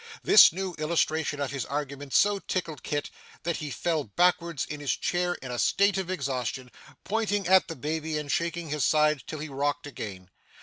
[0.23, 3.11] This new illustration of his argument so tickled Kit,
[3.43, 6.71] that he fell backward in his chair in a state of exhaustion,
[7.03, 10.31] pointing at the baby and shaking his sides till he rocked again.